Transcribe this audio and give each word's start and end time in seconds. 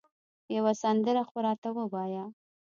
یوه 0.57 0.73
سندره 0.81 1.21
خو 1.29 1.37
راته 1.45 1.69
ووایه 1.73 2.25